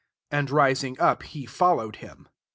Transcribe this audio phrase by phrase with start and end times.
[0.31, 2.27] And rising up, he followed him.